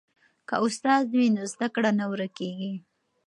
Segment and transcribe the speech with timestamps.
[0.47, 2.73] که استاد وي نو زده کړه نه ورکیږي.